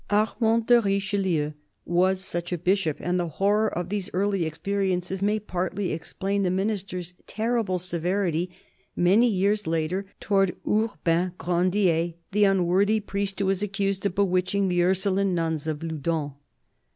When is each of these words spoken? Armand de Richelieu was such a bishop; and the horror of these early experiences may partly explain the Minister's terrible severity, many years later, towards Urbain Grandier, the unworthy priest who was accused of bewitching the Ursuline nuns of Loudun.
Armand 0.09 0.65
de 0.65 0.81
Richelieu 0.81 1.51
was 1.85 2.19
such 2.25 2.51
a 2.51 2.57
bishop; 2.57 2.97
and 2.99 3.19
the 3.19 3.27
horror 3.37 3.67
of 3.67 3.89
these 3.89 4.09
early 4.13 4.45
experiences 4.47 5.21
may 5.21 5.39
partly 5.39 5.91
explain 5.91 6.41
the 6.41 6.49
Minister's 6.49 7.13
terrible 7.27 7.77
severity, 7.77 8.49
many 8.95 9.27
years 9.27 9.67
later, 9.67 10.07
towards 10.19 10.53
Urbain 10.67 11.33
Grandier, 11.37 12.15
the 12.31 12.45
unworthy 12.45 12.99
priest 12.99 13.37
who 13.41 13.45
was 13.45 13.61
accused 13.61 14.03
of 14.07 14.15
bewitching 14.15 14.69
the 14.69 14.81
Ursuline 14.81 15.35
nuns 15.35 15.67
of 15.67 15.83
Loudun. 15.83 16.31